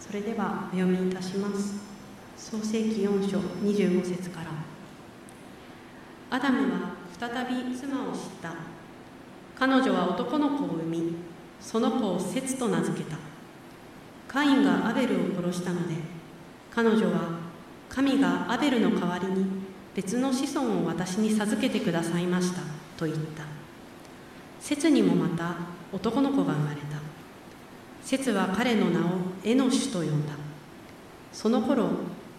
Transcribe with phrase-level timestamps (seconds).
[0.00, 1.74] それではお読みいたします。
[2.36, 4.46] 創世記4章25節から。
[6.30, 8.52] アダムは再び妻を知った。
[9.58, 11.16] 彼女は男の子を産み
[11.60, 13.16] その子をセツと名付けた。
[14.28, 15.94] カインがアベルを殺したので
[16.70, 17.38] 彼女は
[17.88, 19.46] 神がアベルの代わりに
[19.94, 22.60] 別の子孫を私に授けてくださいました
[22.96, 23.42] と言った。
[24.60, 25.56] セツにもまた
[25.92, 27.07] 男の子が生まれた。
[28.08, 29.10] セツは彼の名を
[29.44, 30.32] エノシュと呼んだ。
[31.30, 31.90] その頃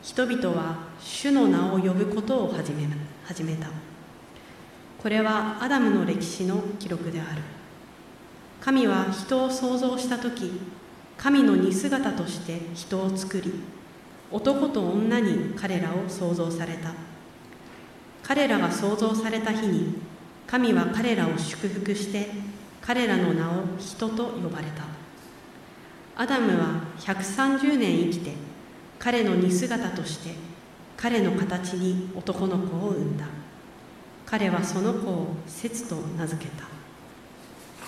[0.01, 2.87] 人々は主の名を呼ぶことを始め
[3.23, 3.67] 始めた。
[4.97, 7.43] これはアダムの歴史の記録である。
[8.59, 10.59] 神は人を創造した時
[11.17, 13.53] 神の似姿として人を作り
[14.31, 16.95] 男と女に彼らを創造された。
[18.23, 19.99] 彼らが創造された日に
[20.47, 22.31] 神は彼らを祝福して
[22.81, 24.98] 彼らの名を人と呼ばれた。
[26.19, 28.33] アダムは130年生きて
[28.99, 30.35] 彼の似姿として
[30.97, 33.23] 彼の形に男の子を産んだ。
[34.25, 36.65] 彼はその子を節と名付けた。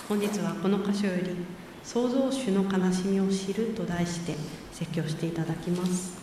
[0.07, 1.35] 本日はこの箇所より
[1.83, 4.33] 創造主の悲しみを知ると題して
[4.71, 6.17] 説教していただきます。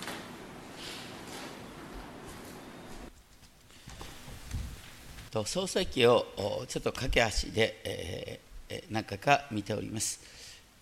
[5.44, 6.24] 創世記を
[6.68, 10.20] ちょっと駆け足で、えー、何回か見ております。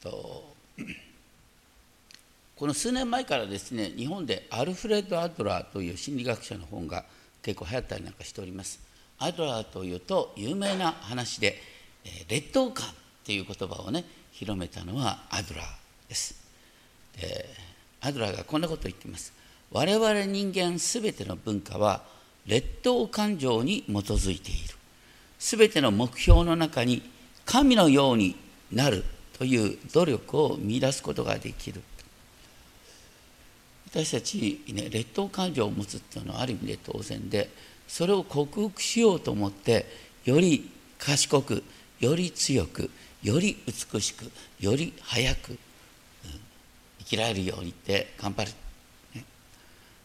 [0.01, 0.55] と
[2.57, 7.05] この数年前からですね日本でアルフレッド・アドラーという心理学者の本が
[7.43, 8.81] 結構流行ったりなんかしております。
[9.19, 11.61] アドラーというと有名な話で
[12.05, 12.91] え劣等感っ
[13.25, 16.35] ていう言葉をね広めたのはアドラーです。
[17.21, 17.45] で
[18.01, 19.35] アドラーがこんなことを言っています。
[19.71, 22.05] 我々人間すべての文化は
[22.47, 24.75] 劣等感情に基づいている。
[25.39, 27.03] すべての目標の中に
[27.45, 28.35] 神のように
[28.73, 29.05] なる
[29.37, 31.83] という努力を見出すことができる。
[33.89, 37.49] 私たち、ね、劣等感情を持つっていうのはある意味で当然で
[37.87, 39.87] それを克服しようと思って
[40.25, 41.63] より賢く
[42.01, 42.91] より強く
[43.23, 44.31] より美しく
[44.61, 45.57] より早く、うん、
[46.99, 48.51] 生きられるようにって頑張る、
[49.15, 49.25] ね、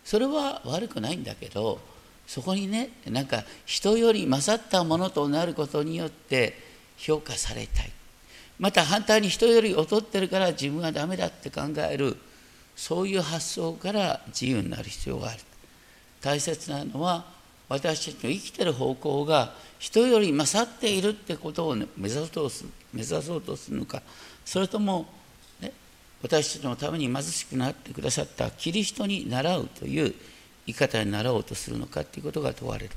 [0.04, 1.80] それは悪くないんだけど
[2.28, 6.58] そこにねなんか人より勝ったものとなることによって
[6.98, 7.92] 評価されたい。
[8.60, 12.16] また反対に人より劣ってるから自分はダメだって考える
[12.76, 15.40] そういう発想から自由になる必要がある。
[16.22, 17.26] 大切なのは
[17.70, 24.02] 私たちの生きてる方向が人より勝っているってことを、目指そうとす目指そうとするのか。
[24.46, 25.08] それとも、
[25.62, 25.72] ね、
[26.22, 30.14] 私たちのために貧しくなってくださったキリストに倣うという
[30.66, 32.92] 生き方に習おうとするのかということが問われる。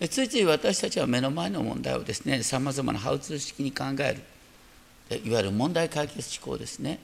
[0.00, 4.16] でついつい私たちは目の前の問題をですねさまざまなハウツー式に考え
[5.10, 5.18] る。
[5.24, 6.98] いわゆる問題解決思考ですね。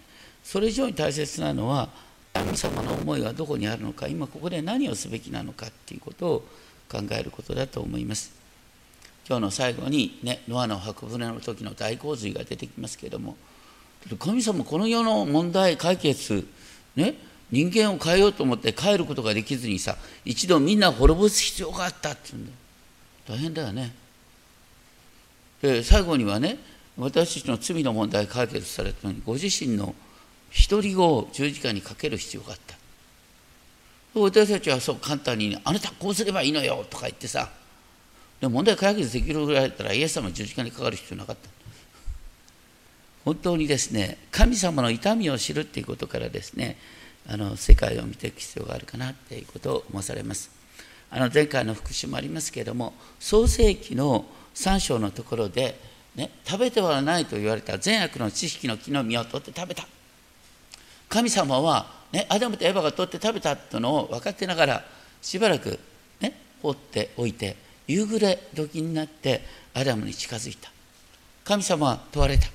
[0.50, 1.88] それ以上に大切なのは
[2.33, 6.44] 神様の思いはどこにあるのか今ここで何をすべきなのかっていうことを
[6.91, 8.33] 考えることだと思います。
[9.28, 13.37] 今日の最後にねノアの箱舟の時の大洪水が出てきますけれども
[14.19, 16.44] 神様この世の問題解決
[16.97, 17.15] ね
[17.53, 22.53] 人間を変えようと思って変えることができずにさ一度みんな滅ぼす必要があったって言うんだ
[23.28, 23.94] 大変だよね。
[25.62, 26.59] で最後にはね
[26.99, 29.94] 私たちの罪の問題解決されたのにご自身の
[30.69, 32.77] 独り子を十字架にかける必要があった。
[34.15, 37.50] 私たちはそう簡単に「あなたこうすればいいのよ」とか言ってさ。
[38.41, 41.49] でも問題解決できるぐらいだったらイエス様十字架にかかる必要なかった。
[43.25, 46.78] 本当にですね神様の痛みを知るっていうことからですね
[47.28, 50.50] あの世界を見ていく必要があるかなっていうことを思されます。
[51.10, 54.25] あの前回の復習もありますけれども創世記の
[54.55, 55.78] 3章のところで、
[56.15, 59.87] ね、食べてはないと言われた善悪の知識の木の実を取って食べた。
[61.10, 64.84] 神様は、ね、アダムとエヴァが取って食べたというのを分かってながら
[65.21, 65.78] しばらく、
[66.21, 67.56] ね、放っておいて
[67.88, 69.43] 夕暮れ時になって
[69.75, 70.71] アダムに近づいた。
[71.44, 72.47] 神様は問われた。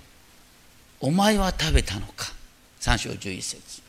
[1.01, 2.31] お前は食べたのか
[2.79, 3.81] ？3章11節。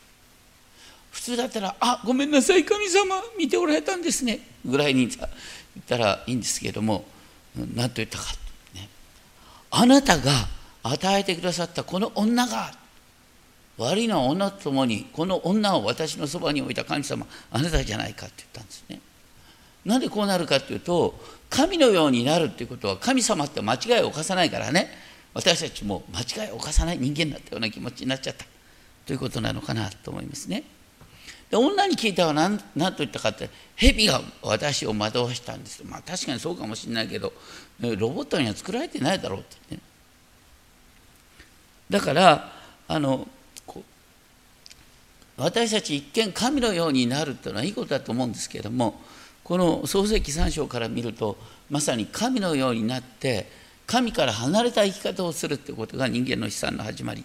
[1.11, 5.29] 普通だったら「あごめんなさい神様見ておられたんですね」ぐらいに言っ
[5.87, 7.05] たらいいんですけども
[7.55, 8.25] 何と言ったか、
[8.75, 8.87] ね、
[9.71, 10.31] あなたが
[10.83, 12.71] 与えてくださったこの女が
[13.77, 18.99] 悪いのは女と共にこの女を私のそばに置いた神様あなたじゃないかって言ったんですね。
[19.85, 21.17] なんでこうなるかっていうと
[21.49, 24.89] 神のようになるっていうことは神様って間違いを犯さないからね
[25.33, 28.45] 私たちも間違いを犯さない人間だったような気持ちになっちゃった
[29.05, 30.63] ということなのかなと思いますね。
[31.49, 37.31] で女に聞いたら何何と言ったかって蛇が私を惑わしたんですまあ確かにそうかもしれないけど
[37.79, 39.81] ロボットには作られてないだろうってね
[41.89, 42.51] だから
[42.89, 43.27] あの
[45.37, 48.99] 私たち一見神のようになるというのはいいことだと思うんですけれども
[49.43, 51.37] この創世記3章から見ると
[51.69, 53.47] まさに神のようになって
[53.85, 57.23] 神から離れた生き方をするということが人間の悲惨の始まり。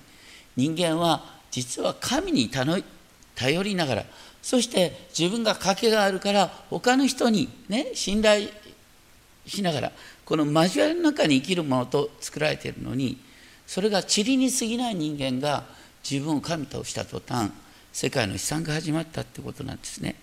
[0.56, 4.04] 人間は実は神に頼りながら
[4.42, 8.48] そして自分が賭けがあるから他の人にね信頼
[9.46, 9.92] しながら
[10.24, 13.18] この交わりの中に生きるものと作られているのに
[13.66, 15.64] それが塵に過ぎない人間が
[16.08, 17.50] 自分を神とした途端
[17.92, 20.16] 世界の悲惨が始まったってことなんですね。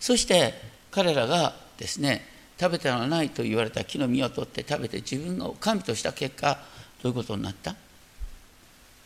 [0.00, 0.54] そして
[0.90, 2.26] 彼らがですね
[2.58, 6.58] 食べてはないと言われた木の実を取って食べて自分を神とした結果
[7.02, 7.74] どういうことになった？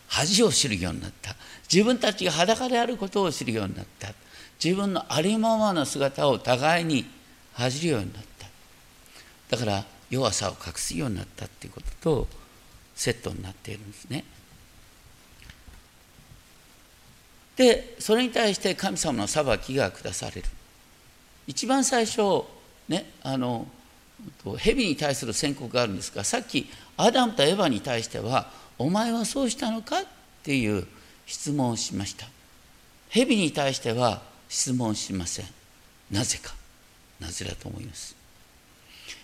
[0.08, 1.34] 恥を知るようになった。
[1.72, 4.12] 自分たちが裸であることを知るようになった。
[4.62, 7.06] 自分のありままの姿を互いに
[7.54, 9.56] 恥じるようになった。
[9.56, 12.28] だから弱さを隠すようになったっていうことと
[12.94, 14.24] セットになっているんですね。
[17.60, 20.44] でそれに対して神様の裁きが下される。
[21.46, 22.44] 一番最初
[22.88, 23.66] ねあの
[24.56, 28.48] 蛇に対する宣告があるんですがさっきアダムとエヴァに対しては
[28.78, 30.04] お前はそうしたのかっ
[30.42, 30.86] ていう
[31.26, 32.26] 質問をしました。
[33.10, 35.46] 蛇に対しては質問しません。
[36.10, 36.54] なぜか。
[37.20, 38.16] なぜだと思います？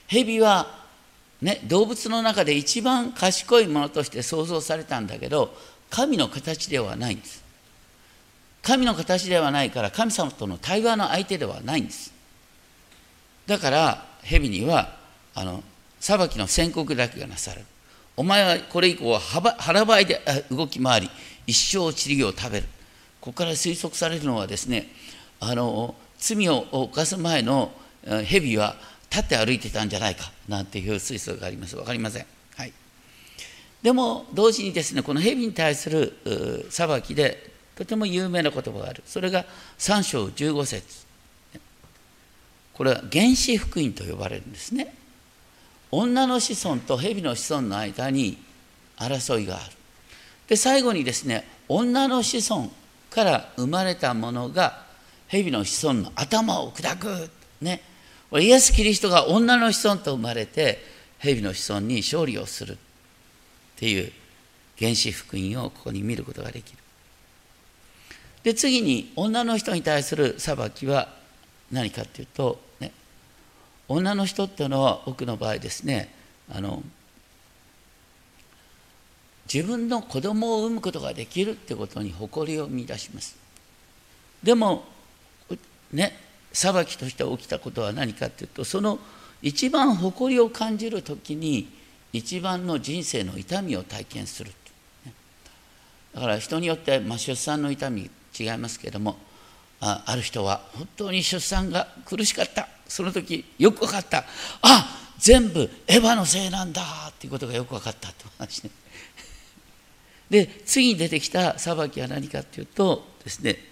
[0.08, 0.84] 蛇は
[1.40, 5.56] ね動物の中で一番賢いものとして創造されたんだけど
[5.88, 7.45] 神の形ではないんです。
[8.66, 12.12] 神の形ではないから神様との対話の相手ではないんです。
[13.46, 14.96] だから蛇には
[15.36, 15.62] あの
[16.00, 17.66] 裁きの宣告だけがなされる。
[18.16, 20.20] お前はこれ以降は腹ばいで
[20.50, 21.10] 動き回り
[21.46, 22.66] 一生塵を食べる。
[23.20, 24.88] ここから推測されるのはですね
[25.38, 27.70] あの罪を犯す前の
[28.24, 28.74] 蛇は
[29.10, 31.76] 立って歩いてたんじゃないかなんていう推測があります。
[31.76, 32.26] 分かりません、
[32.56, 32.72] はい、
[33.80, 39.02] でも同時にですねこの蛇に対する裁きでとても有名な言葉がある。
[39.06, 39.44] それが
[39.78, 41.06] 3章15節。
[42.72, 44.94] これは原始福音と呼ばれるんですね。
[45.90, 48.38] 女の子孫と蛇の子孫の間に
[48.96, 49.72] 争いがある。
[50.48, 52.70] で最後にですね女の子孫
[53.10, 54.84] から生まれたものが
[55.28, 57.30] 蛇の子孫の頭を砕く。
[57.60, 57.82] ね。
[58.32, 60.82] イエス・キリストが女の子孫と生まれて
[61.18, 62.76] 蛇の子孫に勝利をするっ
[63.76, 64.12] ていう
[64.78, 66.78] 原始福音をここに見ることができる。
[68.46, 71.08] で次に女の人に対する裁きは
[71.72, 72.92] 何かっていうとね
[73.88, 76.14] 女の人っていうのは僕の場合ですね
[76.48, 76.80] あの
[79.52, 83.36] 自分の子供を産むことができるってことに誇りを見出します。
[84.44, 84.84] でも
[85.92, 86.16] ね
[86.52, 89.00] 裁きとして起きたことは何かっていうとその
[89.42, 91.68] 一番誇りを感じる時に
[92.12, 94.52] 一番の人生の痛みを体験する
[96.14, 99.16] だから人によって、まあ、出産の痛み違いますけれども
[99.80, 102.68] あある人は本当に出産が苦しかった。
[102.88, 104.24] その時よく分かった。
[104.62, 106.82] あ全部エヴァのせいなんだ。
[107.10, 108.70] っていうことがよく分かったって話ね。
[110.30, 113.62] で次に出てきた裁きは何かっていうとですね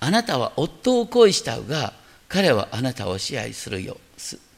[0.00, 1.92] あなたは夫を恋したが
[2.28, 3.98] 彼はあなたを支配するよ。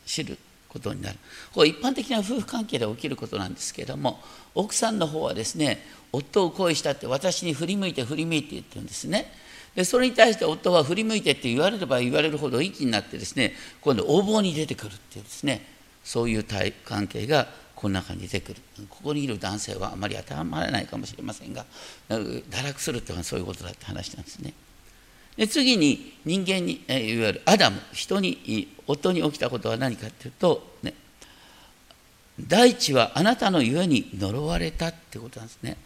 [0.07, 0.39] 知る
[0.69, 1.19] ことになる。
[1.53, 4.21] これ一般的な夫婦関係で起きることなんですけれども
[4.55, 5.85] 奥さんの方はですね
[6.15, 9.33] 夫を恋したって私に振り向いて振り向いて言ってるんですね。
[9.75, 15.67] でそれに対して夫は振り向いてって言われれば言われるほどいい気になってですね今度横暴に出てくるっていうですね
[16.05, 16.45] そういう
[16.85, 18.61] 関係がこの中に出てくる。
[18.89, 21.67] ここにいる男性はあまり当てはまらないかもしれませんが
[22.09, 24.55] 堕落するっていうのはそういうことだって話なんですね。
[25.37, 30.95] で次に人間にいわゆるアダム人に夫に起きたことは何かっていうとね
[32.41, 35.77] 大地はあなたのゆえに呪われたってことなんですね。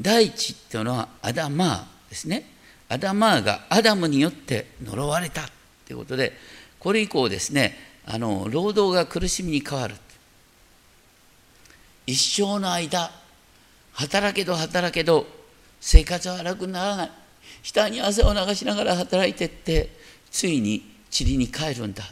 [0.00, 2.46] 大地っていうのはアダマーですね。
[2.88, 5.42] アダマーがアダムによって呪われた
[5.86, 6.32] ということで
[6.80, 9.94] これ以降ですねあの労働が苦しみに変わる
[12.06, 13.12] 一生の間
[13.92, 15.26] 働けど働けど
[15.80, 17.10] 生活は楽にならない。
[17.62, 19.90] 下に汗を流しながら働いてって
[20.30, 20.82] ついに
[21.16, 22.04] 塵に帰るんだ。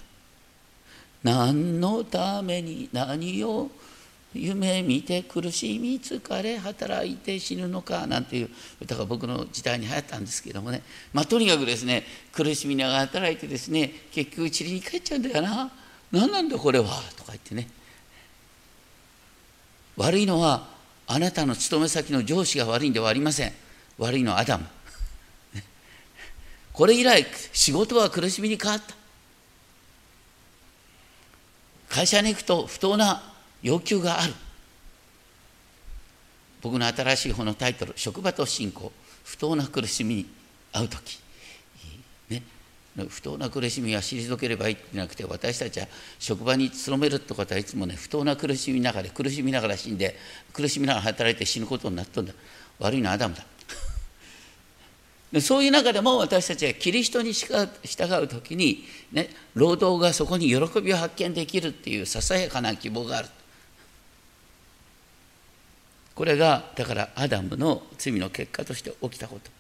[1.23, 3.71] 何のために何を
[4.39, 10.83] 夢見て苦しみ疲れ働いて死ぬのかなんていう歌が僕の時代に流行ったんですけどもね。
[11.13, 15.71] まあとにかくですね苦しみながら働いてですね結局塵に帰っちゃうんだよな。
[16.11, 17.69] 何なんだこれはとか言ってね。
[19.97, 20.69] 悪いのは
[21.07, 23.53] あなたの勤め先の上司が悪いんではありません。
[23.99, 24.67] 悪いのはアダム。
[26.73, 28.95] これ以来仕事は苦しみに変わった。
[31.89, 33.28] 会社に行くと不当な
[33.63, 34.35] 要求がある。
[36.61, 38.93] 僕の新しい本のタイトル「職場と信仰。
[39.25, 40.27] 不当な苦しみに
[40.73, 41.19] 遭う時」
[42.29, 42.43] ね。
[43.09, 45.87] 不当な苦しみは退ければいいんじゃなくて私たちは
[46.19, 50.19] 職場に勤めるってことはいつもね不当な苦しみながら苦しみながら死んで
[50.53, 52.35] 苦しみながら働いて死ぬことになっとんだ。
[52.81, 53.45] 悪いのはアダムだ。
[55.41, 57.69] そういう中でも私たちはキリストに従
[58.23, 63.29] う時に、ね、労働がそこに喜びを発見できるっていうささやかな希望がある。
[66.19, 69.53] これがだからアダムの罪の結果として起きたこと。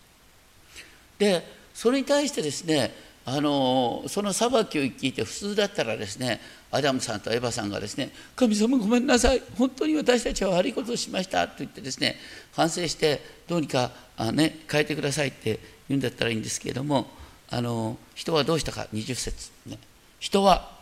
[1.20, 2.92] でそれに対してですね
[3.24, 6.40] あのその裁きを聞いて普通だったらですね
[6.72, 9.42] アダムさんとエバさんがですね「神様ごめんなさい。
[9.56, 12.18] 本当に私たちは悪いことをしました」と言ってですね
[12.56, 17.08] 反省してどうにかあ、ね、変えてくださいって言うんだったらいいんですけれども
[17.50, 18.88] あの人はどうしたか。
[18.92, 19.78] 20節、ね、
[20.18, 20.72] 人は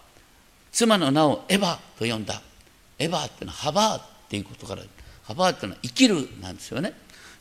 [0.73, 2.41] 妻の名をエバと呼んだ。
[2.99, 4.83] エバっていうのはハバーっていうことから
[5.27, 6.95] ハバーってのは生きるなんですよね。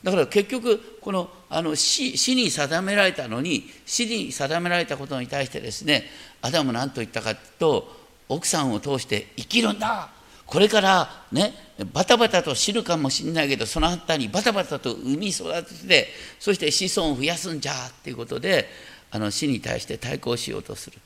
[0.03, 6.03] だから結局このあの死死に定められたのに死に定められたことに対してですね
[6.41, 7.95] アダム何と言ったかというと
[8.29, 10.09] 奥さんを通して生きるんだ。
[10.45, 11.53] これからね
[11.91, 16.07] バタバタと死ぬかもしれないけどそのあたにバタバタと産み育てて
[16.39, 18.69] そして子孫を増やすんじゃっていうことで
[19.11, 20.99] あの死に対して対抗しようとする。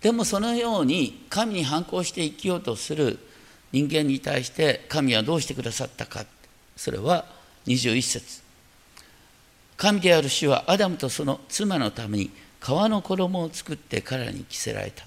[0.00, 3.18] でもそのように神に反抗して生きようとする。
[3.72, 6.24] 人間に対して神はどうしてくださったか。
[6.76, 7.24] それは
[7.66, 8.42] 21節。
[9.76, 15.06] 神である主はアダムとその妻のために皮の衣を作って彼らに着せられた。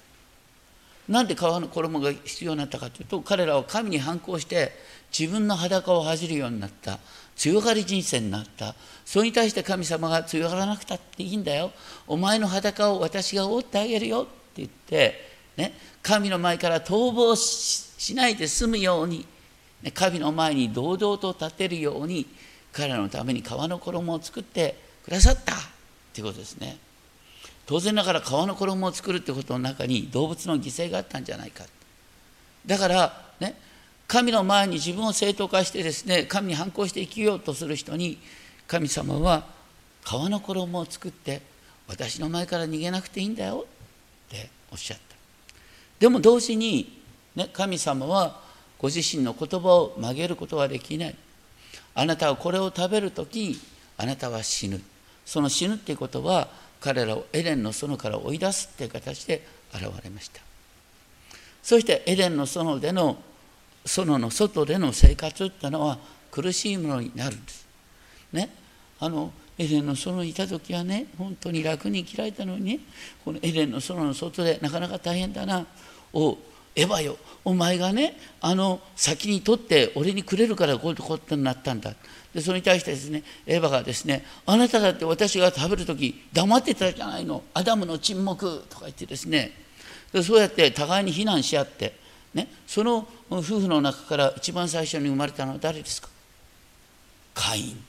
[1.08, 4.72] なんで皮の衣が必要になったかというと彼らは神に反抗して
[5.16, 6.98] 自分の裸を恥じるようになった。
[7.36, 8.74] 強がり人生になった。
[9.04, 11.70] それに対して神様が強がらなくたっていいんだよ。
[12.06, 19.26] お前の裸を私が覆ってあげるよって言って、ね、神の前から逃亡ししないで済むように
[19.94, 22.26] 神の前に堂々と立てるように
[22.72, 25.54] 彼らのために皮の衣を作ってくださった。
[25.54, 25.56] っ
[26.12, 26.78] ていうことですね。
[27.66, 31.64] 当然ながら皮の衣を作るってことの中に動物の犠牲があったんじゃないか。
[32.66, 33.58] だからね
[34.06, 38.18] 神の前に自分を正当化してですね神に反抗して生きようとする人に
[38.66, 39.44] 神様は
[40.04, 41.42] 皮の衣を作って
[41.88, 43.66] 私の前から逃げなくていいんだよ。
[44.28, 45.16] っておっしゃった。
[45.98, 47.00] でも同時に、
[47.36, 48.40] ね、神様は
[48.78, 51.14] ご自身の言葉を曲げることはできない。
[51.94, 53.58] あなたはこれを食べる時
[53.96, 54.80] あなたは死ぬ。
[55.24, 56.48] その死ぬっていうことは
[56.80, 60.40] 彼らをエデンの園から追い出すっていう形で現れました。
[61.62, 63.18] そしてエデンの園での
[63.84, 65.98] 園の外での生活っていうのは
[66.30, 67.66] 苦しいものになるんです。
[68.32, 68.50] ね
[69.00, 72.80] あのエデンの園にいた時はね本当に楽に生きられたのにね
[73.24, 75.66] このエデンの園の外でなかなか大変だな
[76.12, 76.36] お
[76.76, 77.16] エヴァよ。
[77.44, 81.94] お前がねあの先に取って俺にくれるからこういうことになったんだ。
[82.34, 87.42] でそれに対してですねエヴァがですねあなただって私が食べる時黙ってたじゃないの。
[87.54, 89.52] アダムの沈黙とか言ってですね。
[90.12, 91.94] でそうやって互いに非難し合って、
[92.34, 96.08] ね、その夫婦の中から一番最初に生まれたのは誰ですか？
[97.34, 97.84] カイン。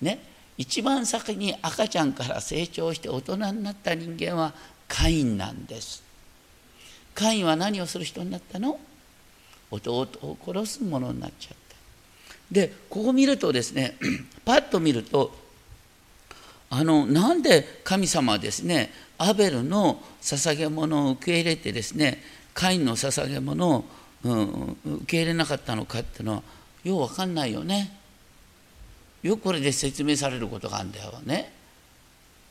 [0.00, 0.22] ね。
[0.58, 4.52] 一番先に赤ちゃんから成長して大人になった人間は
[4.86, 6.02] カインなんです。
[7.14, 8.78] カインは何をする人になったの？
[9.70, 11.76] 弟を殺すものになっちゃった。
[12.50, 13.96] でここ見るとですね
[14.44, 15.32] パッと見ると
[16.68, 22.22] あのなんで神様はですねアベルの捧げ物を受け入れてですね
[22.54, 23.84] カインの捧げ物を、
[24.24, 26.42] うん、受け入れなかったのかっていうのは
[26.82, 27.96] よう分かんないよね。
[29.22, 31.52] よくこれで説明されることがあるんだよね。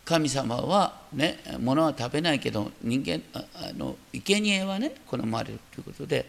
[0.09, 6.25] 神様はね物は食べないけど人間あの生贄はね好まれるということで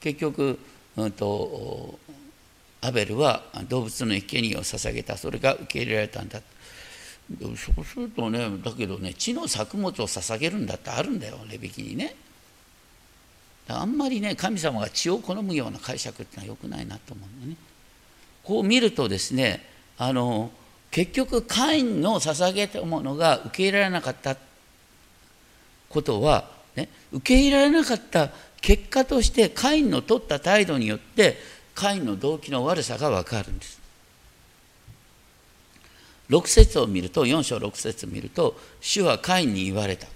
[0.00, 0.58] 結局、
[0.98, 1.98] うんと
[2.82, 5.16] アベルは動物の生贄を捧げた。
[5.16, 6.42] それが受け入れられたんだ。
[7.40, 7.48] そ
[7.80, 12.14] うするとねだけどね地の作物を捧げるんだってあるんだよ値引きにね。
[13.68, 17.56] あんまりね神様が血を好むような解釈ってのはよくないなと思うんだね。
[18.44, 19.64] こう見るとですね
[19.96, 20.50] あの
[20.92, 24.36] 結局カインの捧げたものが受け入れられなかった
[25.88, 26.44] ことは、
[26.76, 28.28] ね、受け入れられなかった
[28.60, 31.36] 結果としてカインの取った態度によって
[31.74, 33.80] カインの動機の悪さが分かるんです。
[36.30, 40.06] 6節を見ると4章6節を見ると主はカインに言われた。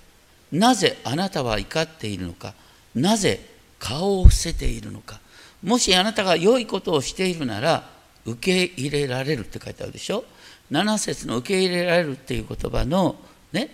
[0.52, 2.54] なぜあなたは怒っているのか？
[2.94, 3.40] なぜ
[3.78, 5.20] 顔を伏せているのか？
[5.62, 7.88] もしあなたが良いことをしているなら
[8.26, 10.24] 受け入れられるって書いてあるでしょ？
[10.70, 13.16] 7節の受け入れられるっていう言葉の
[13.52, 13.70] ね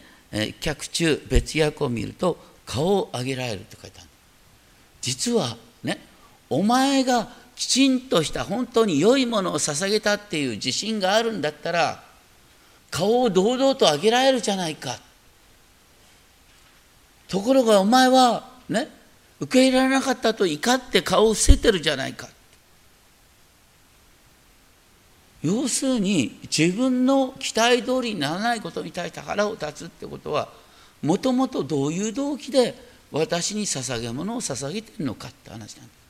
[0.61, 4.09] 脚中別訳を見ると顔を上げられるって書いてある。
[5.01, 5.99] 実はね
[6.49, 12.03] お前がきちんとした本当に良いものを捧げたっていう自信があるんだったら
[12.91, 14.99] 顔を堂々と上げられるじゃないか。
[17.29, 18.89] ところがお前はね
[19.41, 22.29] 受け入れられなかったと怒って顔を伏せてるじゃないか。
[25.43, 30.49] 要するに自分の期待通りにならないことに対して腹を立つってことは
[31.03, 32.75] もともとどういう動機で
[33.11, 36.02] 私に捧げ物を捧げてるのかって話なんです。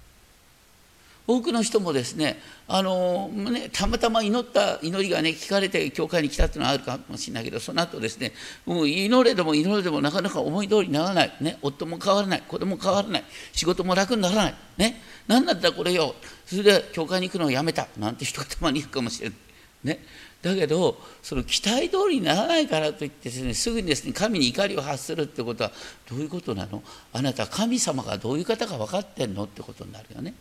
[1.26, 8.32] 多くの人もですねあのねたまたま祈った祈りがね聞かれて教会に来たっていうのはあるかもしれないけどその後ですね
[8.66, 12.42] もう祈れでも祈れでもなかなか思い通りにならない、ね、夫も変わらない。
[12.42, 13.24] 子供も変わらない。
[13.52, 16.14] 仕事も楽にならない、ね、何だったらこれよ。
[16.46, 17.88] それで教会に行くのをやめた。
[17.98, 19.38] なんて人がたまにいるかもしれない。
[19.84, 20.04] ね、
[20.42, 25.72] だけどその期待通りにならないからといってですねすぐにですね神に怒りを発するってことは
[26.08, 26.82] どういうことなの？
[27.12, 29.44] あなた神様がどういう方か分かってんの？
[29.44, 30.34] ってことになるよね。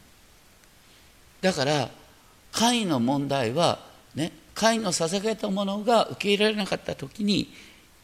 [1.42, 1.90] だから
[2.52, 3.80] 会の問題は
[4.16, 7.52] ね会の捧げたものが受け入れられなかった時に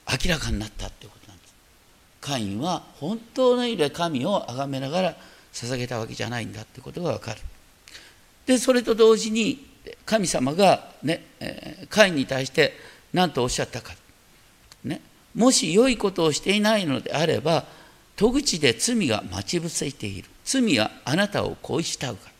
[0.09, 1.53] 明らかになったってことなんです。
[2.21, 5.15] 会員は本当の意味で神を崇めながら
[5.53, 7.41] 捧げたわけじゃないんだってことが分かる。
[8.45, 9.67] でそれと同時に
[10.05, 12.73] 神様がね、えー、会員に対して
[13.13, 13.93] 何とおっしゃったか、
[14.83, 15.01] ね、
[15.35, 17.65] もし良いことをしていないのであれば
[18.15, 22.36] 戸口で罪が待ち伏せている罪はあなたを恋したうから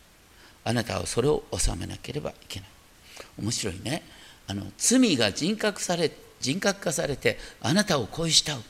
[0.67, 2.69] あなたはそれを収めなければいけない。
[3.39, 4.03] 面白いね。
[4.47, 8.62] あの罪が人格され人格化されてあなたを恋したう。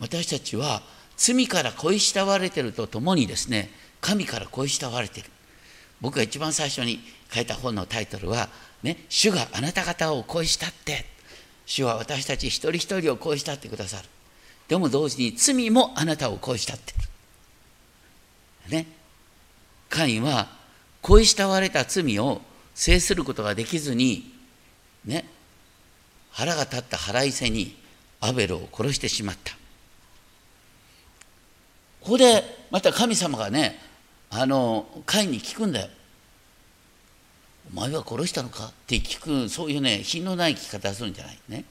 [0.00, 0.82] 私たちは
[1.18, 3.70] 罪から恋したわれてるとともにですね
[4.00, 5.28] 神から恋したわれてる。
[6.00, 8.48] 僕が一番最初に書いた本のタイトルは
[8.82, 11.04] 「ね、主があなた方を恋したって」
[11.66, 14.08] 主は私たち一人一人を恋したってくださる。
[14.66, 16.94] でも同時に罪もあなたを恋したって。
[18.66, 18.97] るね。
[19.88, 20.48] カインは
[21.02, 22.42] 恋したわれた罪を
[22.74, 24.32] 制することができずに
[25.04, 25.28] ね
[26.30, 27.76] 腹が立った腹いせに
[28.20, 29.54] アベルを殺してしまった。
[32.00, 33.78] ここでまた神様がね
[34.30, 35.88] あのカインに聞くんだよ。
[37.72, 38.66] お前は殺したのか？
[38.66, 41.38] って聞くそういうね品のない聞き方するんじゃない。
[41.48, 41.64] ね。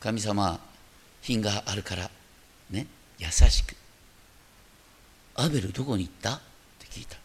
[0.00, 0.60] 神様
[1.20, 2.10] 品があるから
[2.70, 2.86] ね。
[3.18, 3.74] 優しく。
[5.34, 6.34] アベルどこに行った？
[6.34, 6.40] っ
[6.78, 7.16] て聞いた。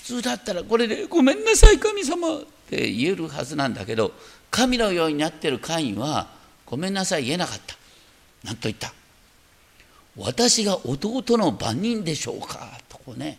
[0.00, 4.14] 普通だったらこれで「ごめんなさい神様」って言えるはずなんだけど
[4.50, 6.28] 神のようになってるカインは
[6.64, 7.76] 「ごめんなさい」言えなかった。
[8.42, 8.94] 何と言った。
[10.16, 12.80] 私が弟の番人でしょうか。
[12.88, 13.38] とこうね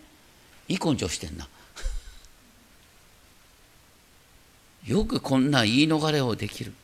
[0.67, 1.47] いい根性してんな。
[4.85, 6.75] よくこんな言い逃れをできる。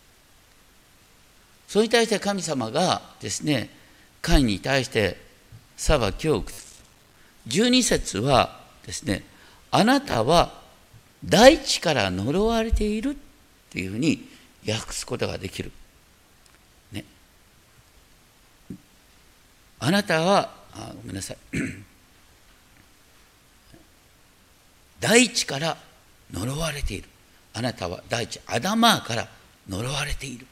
[1.67, 3.69] それに対して神様がですね
[4.23, 5.21] カインに対して
[5.77, 6.43] 裁きを
[7.47, 9.37] 12節はですね
[9.71, 10.53] あなたは
[11.23, 13.15] 大地から呪われているっ
[13.69, 14.27] ていうふうに
[14.67, 15.71] 訳すことができる。
[16.91, 17.03] ね、
[19.80, 21.38] あなたはあごめんなさい
[24.99, 25.77] 大地から
[26.32, 27.10] 呪われている。
[27.53, 29.27] あなたは大地アダマーから
[29.67, 30.45] 呪われている。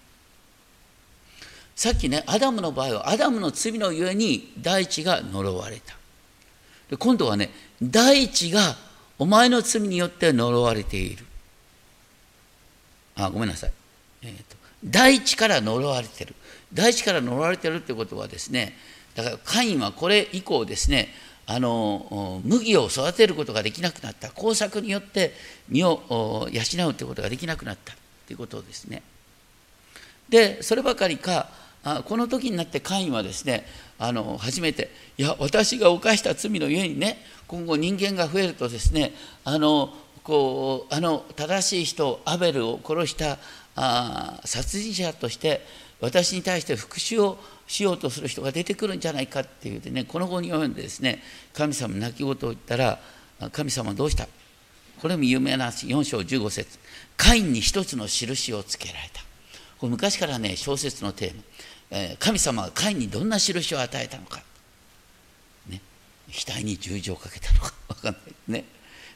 [1.76, 5.96] さっきねアダムの場合はアダムの罪のゆえに大地が呪われた。
[6.90, 7.50] で今度はね
[7.82, 8.76] 大地が
[9.18, 11.26] お前の罪によって呪われている。
[13.16, 13.72] あ、ごめんなさい。
[14.24, 16.36] えーと、大地から呪われてる。
[16.74, 18.78] 大地から呪われてるってことはですね、
[19.16, 21.14] だからカインはこれ以降ですね、
[21.48, 24.32] あの麦を育てることができなくなった。
[24.32, 25.34] 工作によって
[25.70, 27.96] 身を養うってことができなくなったっ
[28.28, 29.02] ていうことですね。
[30.28, 31.50] で、そればかりか、
[31.86, 33.66] あこの時になってカインはですね
[33.98, 39.14] あの初めていや私が犯した罪のゆえにね今後人間が増えるとですね
[39.46, 39.94] あの
[40.24, 43.38] こうあの正しい人アベルを殺した
[43.76, 45.62] あ殺人者として
[46.02, 51.22] 私に対して復讐をしようとする人が出てくるんじゃないかっていうでねこの後に読んでですね
[51.54, 53.00] 神様泣き言を言ったら
[53.52, 54.28] 神様どうした?
[55.02, 56.80] これも有名な4章15節
[57.18, 59.22] カインに一つの印をつけられた。
[59.78, 61.44] これ昔からね小説のテーマ。
[62.20, 64.42] 神様はカインにどんな印を与えたのか、
[65.70, 65.82] ね、
[66.30, 67.74] 額に十字をかけたのか。
[67.88, 68.20] 分かんな
[68.60, 68.64] い。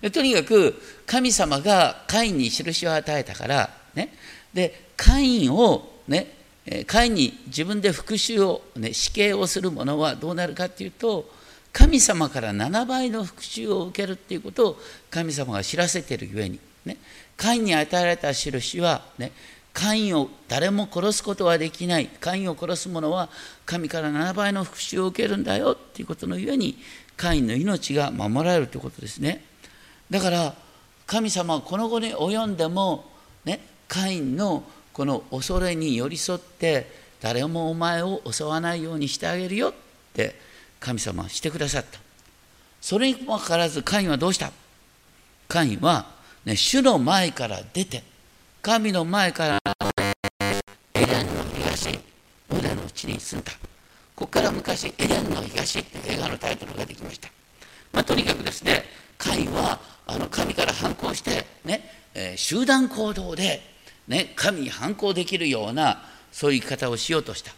[0.01, 0.11] ね。
[0.11, 4.13] とにかく神様がカインに印を与えたから、ね、
[4.53, 6.35] でカインをね
[6.85, 11.29] カインに自分で復讐を、ね、死刑をする者はどうなるかっていうと
[11.73, 16.97] 神様から7倍の復讐を受けるっていうことを神様が知らせているゆえに、ね、
[17.35, 19.31] カインに与えられた印は、ね、
[19.73, 22.07] カインを誰も殺すことはできない。
[22.07, 23.29] カインを殺す者は
[23.65, 26.77] 神から7倍の復讐を受けるんだよっていうことのゆえに
[27.15, 29.45] カインの命が守られるということですね。
[30.09, 30.55] だから
[31.05, 33.05] 神様はこの後に及んでも、
[33.45, 39.73] ね、カインのこの恐れに寄り添って誰もお前を襲わないようにしてあげるよっ
[40.13, 40.35] て
[40.79, 41.99] 神様はしてくださった。
[42.81, 44.51] それにもかかわらずカインはどうした？
[45.47, 46.07] カインは、
[46.45, 48.03] ね、主の前から出て
[48.61, 49.59] 神の前から
[50.93, 51.97] エレンの東
[52.51, 53.53] 腕の地に住んだ。
[54.15, 57.29] ここから昔エレンの東って映画のタイトルができました、
[57.93, 58.83] まあ、とにかくですね
[59.17, 63.61] カイはあの神から反抗してね、えー、集団行動で、
[64.09, 67.53] ね、神に反抗できるようなそういう生き方をしようとした。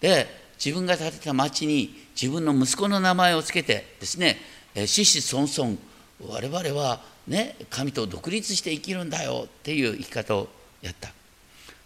[0.00, 0.26] で
[0.62, 4.36] 自分が建てた町に自分の息子の名前を付けてですね
[4.74, 5.78] 子子孫々
[6.24, 10.48] 我々はね神と独立して生きるんだよっていう生き方を
[10.82, 11.10] やった。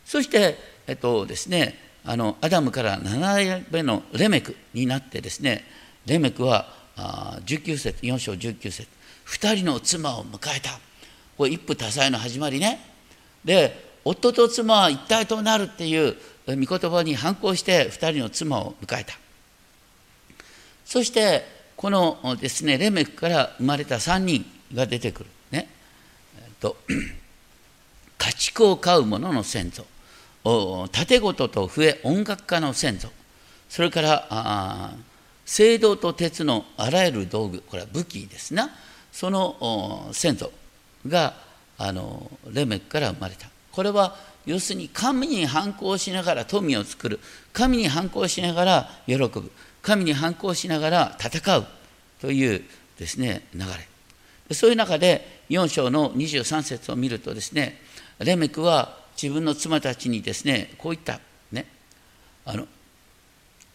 [0.04, 5.64] そしてえっとですねあのアダムから7代目のレメクになってですね
[6.06, 8.88] レメクは19節4章19節
[9.26, 10.78] 2人の妻を迎えた。
[11.36, 12.80] これ一夫多妻の始まりね。
[13.44, 16.16] で夫と妻は一体となるっていう
[16.46, 19.14] 御言葉に反抗して2人の妻を迎えた。
[20.84, 25.30] そしてこのですねレメクから生まれた3人が出てくる。
[25.50, 25.66] ね、
[26.36, 26.76] えっと、
[28.18, 29.86] 家畜を飼う者の先祖。
[30.92, 33.08] 盾事と笛音楽家の先祖。
[33.70, 37.62] それから青銅と鉄のあらゆる道具。
[37.62, 38.68] これは武器ですな。
[39.10, 40.52] その先祖
[41.08, 41.32] が
[41.78, 43.48] あのレメクから生まれた。
[43.72, 47.20] これは要するに神に反抗しながら富を作る。
[47.54, 49.50] 神に反抗しながら喜ぶ。
[49.82, 51.66] 神に反抗しながら戦う
[52.20, 52.62] という
[52.98, 54.54] ですね流れ。
[54.54, 57.80] そういう中で4章の23節を見るとですね
[58.18, 61.20] レメクは自分の妻たちにですねこう言った。
[61.52, 61.66] ね。
[62.44, 62.66] あの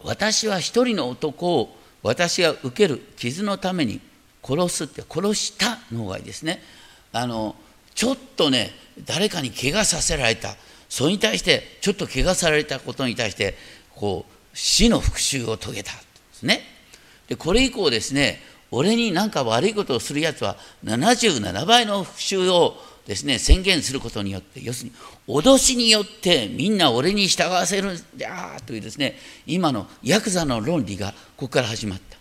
[0.00, 4.00] 私は一人の男を私が受ける傷のために
[4.44, 6.62] 殺すって殺したの方がいいですね
[7.12, 7.56] あの
[7.94, 8.70] ちょっとね
[9.04, 10.56] 誰かに怪我させられた。
[10.88, 13.54] それに対してちょっと怪我されたことに対して
[13.94, 15.98] こう死の復讐を遂げたで
[16.32, 16.62] すね。
[17.28, 18.40] でこれ以降ですね
[18.70, 24.96] 俺に何か悪いことをするやつは77倍の復讐をですね宣言することによって要するに
[25.28, 29.16] 脅しによってみんな俺に従わせるんだというですね
[29.46, 32.16] 今のヤクザの論理がここから始まった。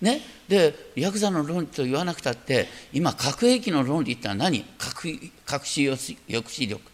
[0.00, 4.64] ね、でヤクザの論理と言わなくたって今核兵器の論理ってのは何？
[4.78, 5.08] 核
[5.44, 6.89] 核使抑止力。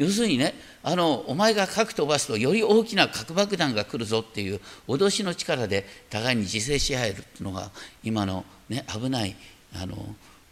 [0.00, 4.58] 要するにねあのお前が核飛ばすとより大きな核爆弾が来るぞっていう
[4.88, 7.70] 脅しの力で互いに自制し合えるっていうのが
[8.02, 9.36] 今の、ね、危ない
[9.74, 9.96] あの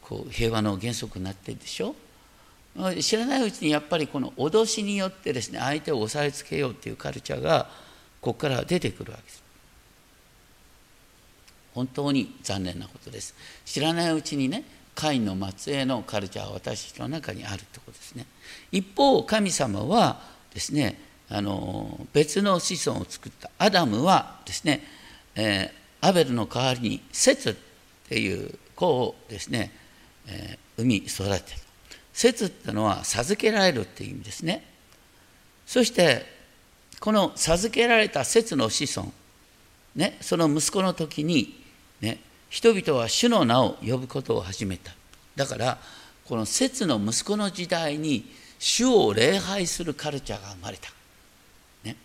[0.03, 1.97] こう平和の原則になってるでしょ？
[3.01, 7.71] 知らないうちにやっぱりこの脅しによってですね相手を押さえつけようっていうカルチャーが
[8.21, 9.43] ここから出てくるわけです。
[11.75, 13.35] 本当に残念なことです
[13.65, 14.65] 知らないうちにね
[14.99, 18.27] カインの末裔のカルチャーは私たちの中にあるということですね。
[18.73, 20.21] 一方神様は
[20.53, 23.49] ですねあの別の子孫を作った。
[23.59, 24.83] アダムはですね、
[25.37, 27.55] えー、アベルの代わりにセツっ
[28.09, 29.71] ていう子をですね、
[30.27, 31.59] えー、産み育てた。
[32.13, 34.65] セツってのは授けられるっていう意味ですね。
[35.65, 36.27] そして
[36.99, 39.13] この授けられたセツの子孫
[39.99, 41.58] ね、その息子の時に、
[42.49, 44.93] 人々は主の名を呼ぶことを始めた。
[45.37, 45.79] だから
[46.25, 50.91] この節の息子の時代に主を礼拝するカルチャーが生まれた、
[51.85, 51.97] ね、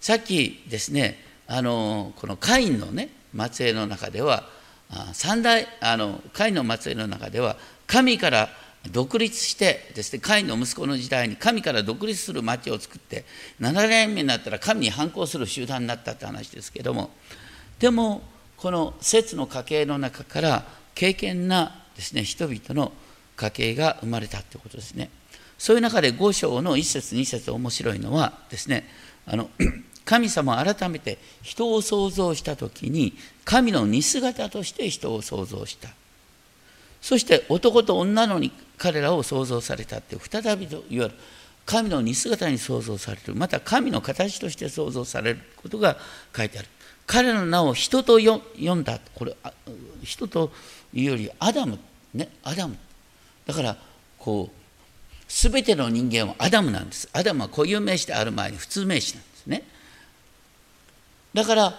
[0.00, 3.10] さっきですねあのこのカインのね
[3.50, 4.44] 末裔の中では
[5.12, 8.48] 三代あのカインの末裔の中では神から
[8.90, 13.24] 独立してですねカインの息子の時代に神から独立する町を作って
[13.60, 17.10] 7年目になったら神に反抗する集団になったって話ですけども。
[17.78, 18.22] でも
[18.62, 22.92] この節の家系の中から敬虔なですね人々の
[23.34, 25.10] 家系が生まれたということですね。
[25.58, 28.84] そういう中で5章の1節2節面白いのはですね
[29.26, 29.50] あの
[30.06, 35.88] 神様は改めて人を創造した時に神の似姿として人を創造した。
[37.00, 41.10] そして男と女のに彼らを創造されたって再びといわゆる。
[41.66, 43.34] 神の似姿に創造される。
[43.34, 45.96] また神の形として創造されることが
[46.36, 46.68] 書いてある。
[47.12, 48.98] 彼の名を人と呼んだ。
[49.14, 49.36] これ
[50.02, 50.50] 人と
[50.94, 51.78] いうよりアダム
[52.14, 52.30] ね。
[52.42, 52.74] アダム。
[53.46, 53.76] だから
[54.18, 54.62] こう
[55.28, 57.10] 全ての人間はアダムなんです。
[57.12, 59.62] アダムは固有名詞である前に普通名詞なんですね。
[61.34, 61.74] だから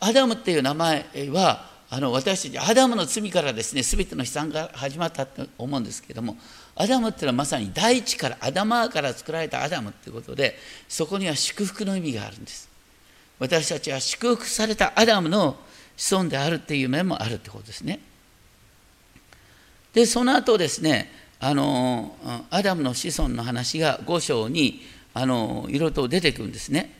[0.00, 6.36] アダムっていう名前はあの私たちアダムの罪からですね全ての悲惨が始まったと思うんですけども
[6.76, 12.73] アダムっていうのはまさに大地からアダマーから作られたアダムっていうことでそこには祝福の意味があるんです。
[13.38, 15.56] 私たちは祝福されたアダムの
[15.96, 18.00] 子孫であるっていう面もあるってことですね。
[19.92, 22.16] でその後ですねあの
[22.50, 26.92] アダムの子孫の話が5章にあのいろいろと出てくるんですね。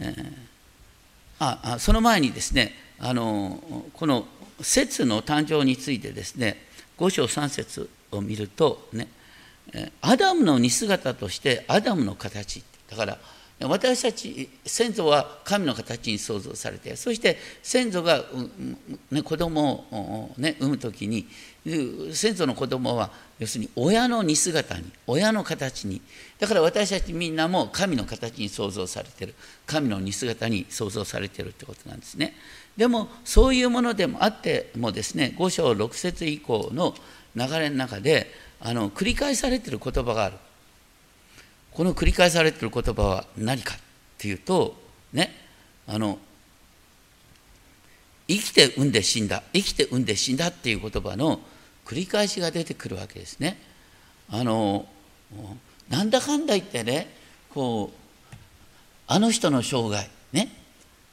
[0.00, 0.32] えー、
[1.38, 3.62] ああその前にですねあの
[3.94, 4.26] この
[4.60, 6.66] 節の誕生についてですね
[6.98, 9.08] 5章3節を見るとね
[10.00, 13.18] アダムの似姿としてアダムの形だから
[13.60, 18.24] 私たち先祖は神の形に創造されてそして先祖が、
[19.10, 21.26] ね、子供を、ね、産む時に
[22.12, 26.00] 先祖の子供は要するに親の似姿に親の形に。
[26.38, 29.34] だから私たちみんなも神の形に創造されてる。
[29.66, 32.34] 神の似姿に創造されてるってことなんですね。
[32.76, 36.94] でもそういうものでもあってもですね5章6節以降の
[37.36, 40.36] 流れの中であの繰り返されてる言葉がある。
[41.78, 43.78] この繰り返されてる言葉は何かっ
[44.18, 44.74] ていうと
[45.12, 45.32] ね
[45.86, 46.18] あの
[48.26, 51.38] 生きて産んで死んだ生きて産んで死んだっていう言葉の
[51.86, 53.60] 繰り返しが出てくるわけですね。
[54.28, 54.86] あの
[55.88, 57.14] なんだかんだ言ってね
[57.54, 58.34] こう
[59.06, 60.50] あの人の生涯ね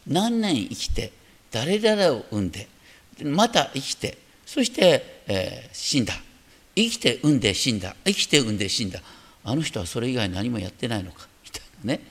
[0.08, 1.13] 何年生きて
[1.51, 2.67] 誰々を産んで
[3.23, 6.15] また生きてそして、えー、死んだ。
[6.75, 7.95] 生きて産んで死んだ。
[8.04, 8.99] 生きて産んで死んだ。
[9.45, 11.27] あの人はそれ以外何もやってないのか？
[11.43, 12.01] みたいなね。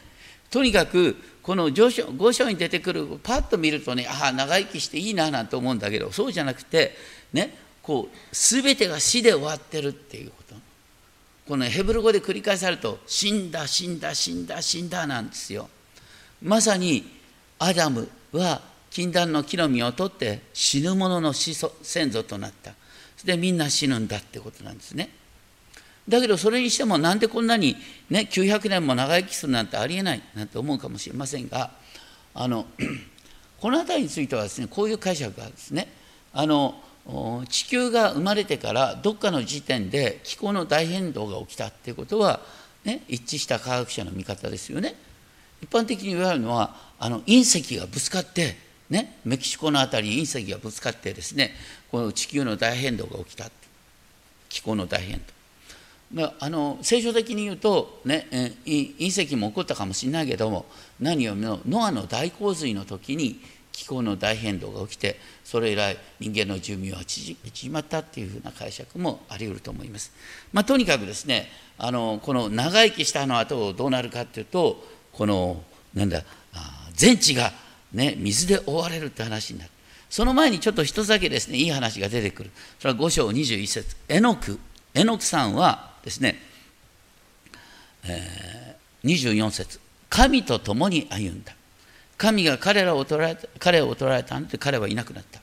[0.50, 6.96] とにかくこの上章5章に出てくるパッと見るとねああ長生きしていいななんて思うんだけどそうじゃなくて
[7.32, 10.54] ねこう全てが死で終わってるっていうこと。
[11.48, 15.68] このヘブル語で繰り返されると死んだ死んだ死んだ死んだなんですよ。
[16.42, 17.04] まさに
[17.58, 21.54] アダムは禁断の木の実を取って死ぬ者の先
[22.12, 22.72] 祖となった。
[23.24, 25.10] でみんな死ぬんだってことなんですね。
[26.08, 27.76] だけどそれにしてもなんでこんなに、
[28.10, 31.70] ね、900年も長生きするなんてありえないなんて思うかもしれませんが
[32.34, 32.66] あの
[33.60, 35.88] この辺りについてはですねこういう解釈がですね。
[36.32, 36.74] あの
[37.48, 42.40] 地球が生まれてからどっかの時点で気候の大変動が起きたっていうことは、
[42.84, 44.94] ね、一致した科学者の見方ですよね。
[45.62, 48.56] 一般的に言われるのはあの隕石がぶつかって
[48.90, 51.52] ね、メキシコの辺りに隕石がぶつかってですね
[51.90, 53.50] この地球の大変動が起きた
[54.48, 55.24] 気候の大変動
[56.38, 58.28] あの聖書的に言うと、ね、
[58.64, 60.66] 隕石も起こったかもしれないけども
[61.00, 63.40] 何よりもノアの大洪水の時に
[63.72, 67.36] 気候の大変動が起きてそれ以来人間の寿命は縮
[67.72, 70.12] まったっていうふうな解釈もあり得ると思います。
[70.52, 75.62] まあ、とにかくですねあのこの長生きしたの後どうなるかっていうとこの
[75.94, 76.22] なんだ
[76.94, 77.52] 全地が
[77.94, 79.70] ね、水で覆われるって話になる。
[80.10, 82.50] その前にちょっと一つだけですね、いい話が出てくる。
[82.78, 84.58] それは5章21節エノク、
[84.92, 86.36] エノクさんはですね、
[88.04, 91.54] えー、24節神と共に歩んだ。
[92.16, 95.40] 神が彼らを捕らえ彼を捕らえたんで彼はいなくなった。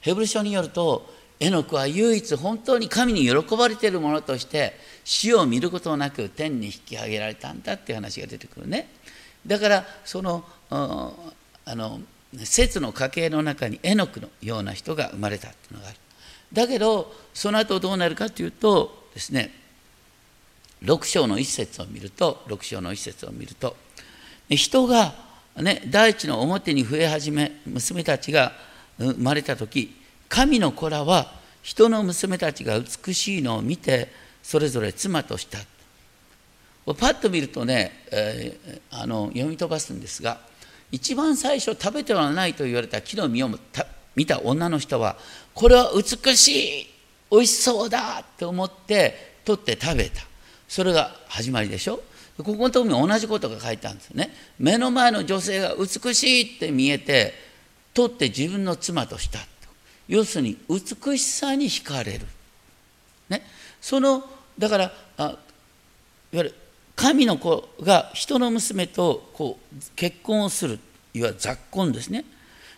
[0.00, 8.88] ヘブル書によると、エノクは唯一本当に神に喜ばれているものとして死を見ることなく天に引き上げられたんだっていう話が出てくるね。
[9.44, 12.00] だからそのあの
[12.44, 15.96] 説の家系の中にエノクのような人が生まれたっていうのがある
[16.52, 19.52] だけどその後どうなるかというとですね
[20.82, 23.76] 6章の一節を見ると6章の一節を見ると
[24.48, 25.14] 人が、
[25.56, 28.52] ね、大地の表に増え始め娘たちが
[28.98, 29.94] 生まれた時
[30.28, 34.08] 神の子らは人の娘たちが美しいのを見て
[34.42, 35.58] それぞれ妻とした。
[36.86, 40.38] パッと見るとね、えー、あの読み飛ばすんですが
[40.90, 43.50] 一番最初食べてはないと言われた木の実を
[44.16, 45.16] 見た女の人は
[45.54, 46.86] これは美しい
[47.30, 50.31] 美味しそうだと思って取って食べた。
[50.72, 52.02] それが始まりでしょ？
[52.38, 54.34] ここのところに同じことが書いてあるんですよね。
[54.58, 57.34] 目の前の女性が美しいって見えて
[57.92, 59.38] 取って自分の妻とした
[60.08, 62.26] 要するに美しさに惹かれる、
[63.28, 63.42] ね、
[63.82, 64.24] その
[64.58, 65.36] だからあいわ
[66.32, 66.54] ゆる
[66.96, 70.78] 神の子が人の娘とこう結婚をする
[71.12, 72.24] いわゆる雑婚ですね。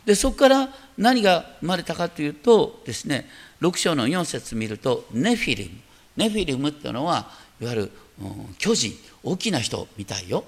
[0.04, 3.28] でそこから何が生まれたかというとですね
[3.60, 5.70] 6章の4節見るとネフィリム。
[6.16, 7.90] ネフィリムっていうのはいわゆる、
[8.20, 10.44] うん、巨人大きな人みたいよ、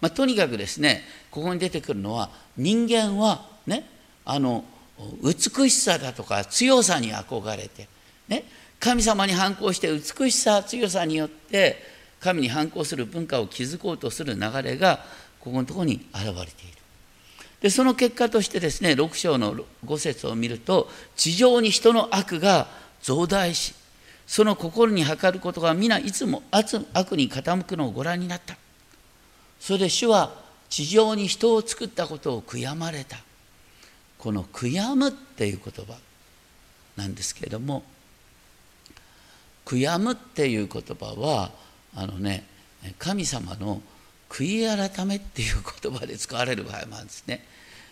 [0.00, 3.88] まあ、とにかくですねここに出てくるのは人間はね
[4.24, 4.64] あの
[5.22, 7.88] 美しさだとか強さに憧れて、
[8.28, 8.44] ね、
[8.78, 11.76] 神様に反抗して美しさ強さによって
[12.20, 15.04] 神に反抗する文化を築こうとする流れが
[15.40, 16.80] ここのところに現れている。
[17.60, 22.68] でその結果としてですね6章の5節を見ると地上に人の悪が
[23.02, 23.74] 増大し
[24.30, 26.74] その心に計ることが皆いつも悪
[27.16, 28.56] に傾くのをご覧になった。
[29.58, 30.32] それで主は
[30.68, 33.16] 地上に人を作ったことを悔やまれた。
[34.18, 35.98] この「悔やむ」っていう言葉
[36.96, 37.82] なんですけれども
[39.66, 41.50] 「悔やむ」っていう言葉は
[41.96, 42.46] あのね
[43.00, 43.82] 神様の
[44.28, 47.44] 悔い改めっていう言葉で使われる場合もあるんですね。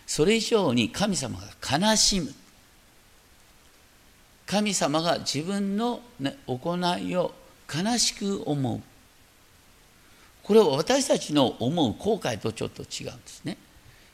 [0.07, 2.33] それ以上に神様が悲しむ。
[4.49, 6.01] 神様が自分の、
[6.47, 7.35] 行いを
[7.71, 8.81] 悲しく思う。
[10.41, 13.57] これは私たちの思う後悔とちょっと違うんですね。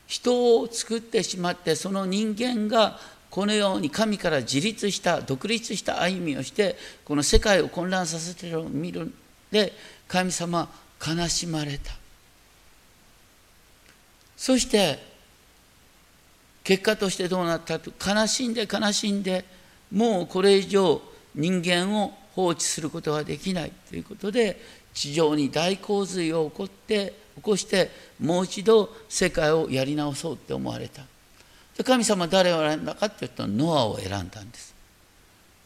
[0.07, 9.13] 人を作ってしまってその人間がこのように神から自立した独立した歩みをしてこの世界を混乱させているのを見る
[9.51, 9.71] で
[10.09, 10.69] 神様
[10.99, 11.93] 悲しまれた。
[14.35, 14.99] そして
[16.65, 19.45] 結果としてどうなったと悲しんで悲しんで
[19.95, 21.01] もうこれ以上
[21.33, 24.61] 人間を放置することはできないということで
[24.93, 31.01] 地上に大洪水を起こって起こしてもう一度世界をやり直そうって思われた。
[31.77, 34.75] で神様誰を選んだかっていうとノアを選んだんです。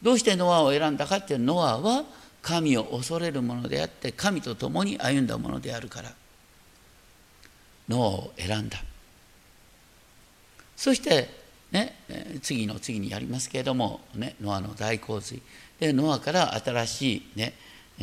[0.00, 2.04] どうしてノアを選んだかっていうノアは
[2.40, 6.12] 神を恐れるものであって神と共に歩んだものであるから。
[7.88, 8.78] ノアを選んだ。
[10.76, 11.39] そして
[11.72, 11.96] ね
[12.42, 15.40] 次の次にやりますけれども、ね、ノアの大洪水。
[15.78, 17.54] でノアから新しい、ね、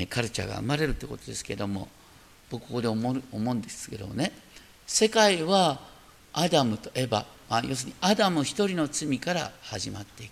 [0.09, 1.87] カルチャーが生まれるということですけれども
[2.49, 4.31] 僕ここで思う思うんですけどね
[4.85, 5.79] 世界は
[6.33, 10.31] アダムとエバ、まあ、要するにアダム一人の罪から始まっていく。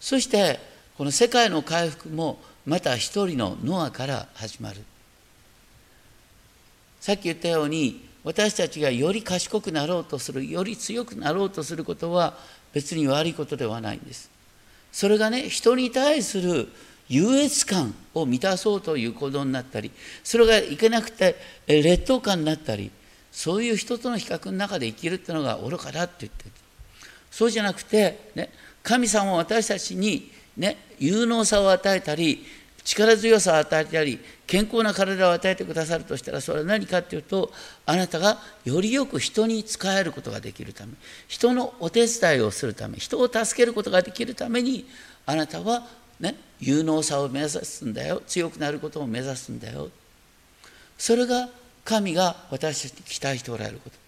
[0.00, 0.58] そして
[0.96, 4.82] この世界の回復もまた一人のノアから始まる。
[7.00, 12.36] さっき言ったように私たちがより賢くなろうとするより強くなろうとすることは
[12.72, 14.30] 別に悪いことではないんです。
[14.92, 16.68] それがね人に対する
[17.08, 19.90] 優越感を満たそうという行動になったり
[20.22, 22.90] それがいけなくて劣等感になったり
[23.32, 26.50] そういう人との比較の中で生きるっていうのが愚かだって言ってる。
[27.30, 28.50] そうじゃなくて、ね、
[28.82, 32.44] 神様は私たちに、ね、有能さを与えたり
[32.84, 37.52] 力強さを与えたり健康な体を与えてくださるとしたらそれは何かっていうと
[37.86, 40.92] あなたがよりよく人に仕えることができるため
[41.28, 44.86] 人のお手伝いをするため人を助けることができるために
[45.26, 45.86] あなたは、
[46.18, 49.90] ね、有能さを目指すんだよ強くなることを目指すんだよ。
[50.98, 51.48] それが
[51.84, 53.99] 神が私たちに期待しておられること。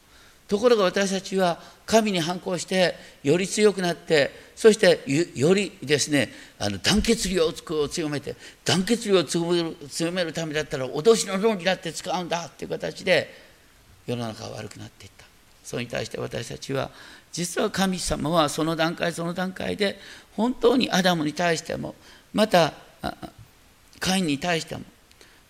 [0.53, 5.01] ところが私たちは神に反抗してより強くなってそして
[5.35, 13.33] よりですねあの団結力を強めて団結力を強めるためだったら脅しの論になって使うんだっていう形で
[14.07, 15.25] 世の中は悪くなっていった。
[15.65, 16.91] それに対して私たちは
[17.33, 19.99] 実は神様はその段階その段階で
[20.37, 21.95] 本当にアダムに対しても
[22.35, 22.75] また
[24.01, 24.83] カインに対しても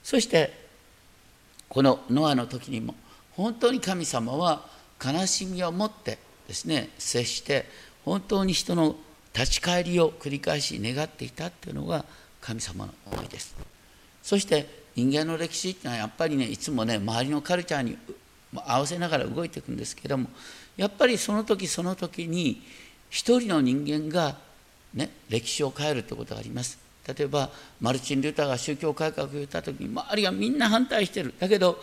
[0.04, 0.52] そして
[1.68, 2.94] このノアの時にも
[3.32, 4.70] 本当に神様は
[5.04, 7.66] 悲しみを持ってですね接して
[8.04, 8.96] 本当に人の
[9.34, 12.04] 立ち返りを繰り返し願っていたっていうのが
[12.40, 13.56] 神様の思いです。
[14.22, 17.96] そして人間の歴史っていうのはやっぱりねいつもね周りのカルチャーに
[18.66, 20.28] 合わせながら動いていくんですけども
[20.76, 22.62] やっぱりその時その時に
[23.08, 24.36] 一人の人間が
[24.94, 26.78] ね歴史を変えるってことがあります。
[27.06, 31.34] 例えばマルチン・ルーターが宗教改革を言った時に周りはみんな反対してる。
[31.38, 31.82] だけど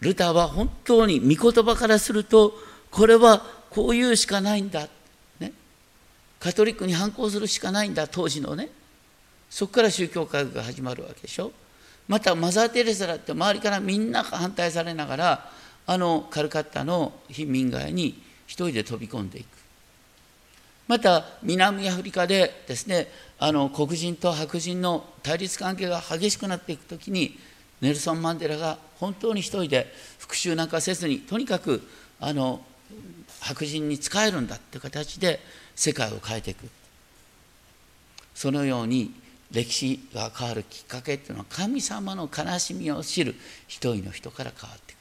[0.00, 2.54] ルターは本当に御言葉からすると
[2.90, 4.88] これはこういうしかないんだ、
[5.38, 5.52] ね、
[6.40, 8.68] カトリックに反抗するしかないんだ当時のね。
[9.48, 11.52] そこから宗教改革が始まるわけでしょ。
[12.08, 15.50] またマザー・テレサだって周りからみんな反対されながら
[15.86, 19.46] あのカルカッタの貧民街に一人で飛び込んでいく。
[20.88, 23.06] また南アフリカでですね
[23.38, 27.38] あの黒人と白人の対立関係が激しくなっていく時に
[27.80, 31.82] ネルソン・マンデラが本当に一人で復讐なんかせずにとにかく
[32.20, 32.60] あの
[33.40, 35.40] 白人に仕えるんだって形で
[35.74, 36.68] 世界を変えていく。
[38.34, 39.12] そのように
[39.50, 43.34] 歴史が変わるきっかけっていうのは神様の悲しみを知る
[43.66, 44.98] 一人の人から変わっていく。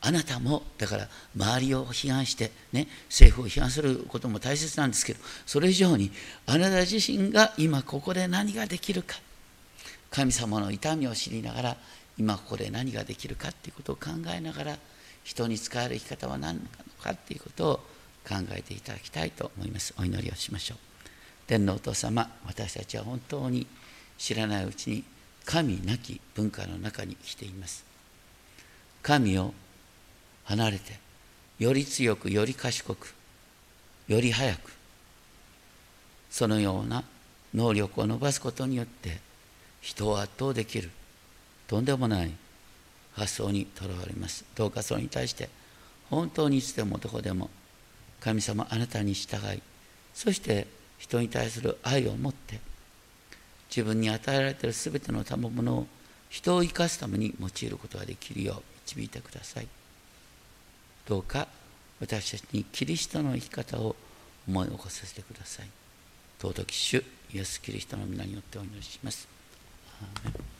[0.00, 6.10] あなたもだから周りを批判してね政府を批判することも大切なんですけどそれ以上に
[6.46, 9.16] あなた自身が今ここで何ができるか
[10.10, 11.76] 神様の痛みを知りながら
[12.18, 14.78] 今ここで何ができるかっていうことを考えながら
[15.24, 17.74] 人に使える生き方は何なのかっていうことを
[18.28, 19.94] 考えていただきたいと思います。
[19.98, 20.78] お祈りをしましょう。
[21.46, 23.66] 天皇お父様私たちは本当に
[24.18, 25.04] 知らないうちに
[25.44, 27.84] 神なき文化の中に生きています。
[29.02, 29.54] 神を
[30.44, 30.98] 離れて
[31.58, 33.14] より強くより賢く
[34.06, 34.72] より早く
[36.30, 37.04] そのような
[37.54, 39.20] 能力を伸ばすことによって
[39.80, 40.90] 人を圧倒できる？
[41.66, 42.32] とんでもない
[43.14, 44.44] 発想にとらわれます。
[44.54, 45.48] どうかそれに対して
[46.10, 47.50] 本当にいつでもどこでも
[48.20, 49.62] 神様あなたに従い
[50.14, 50.66] そして
[50.98, 52.60] 人に対する愛を持って
[53.70, 55.86] 自分に与えられている全ての賜物を
[56.30, 59.68] 人を生かすために用いることができるよう導いてください。
[61.06, 61.46] どうか
[62.00, 63.96] 私たちにキリストの生き方を
[64.46, 65.66] 思い起こさせてください。
[66.40, 69.37] 尊き主イエス・キリストの皆によってお祈りします。
[70.00, 70.57] Amen.